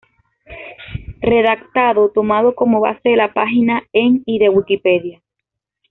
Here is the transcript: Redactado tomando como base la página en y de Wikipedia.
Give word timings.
Redactado 1.21 2.09
tomando 2.09 2.55
como 2.55 2.79
base 2.79 3.15
la 3.15 3.35
página 3.35 3.83
en 3.93 4.23
y 4.25 4.39
de 4.39 4.49
Wikipedia. 4.49 5.21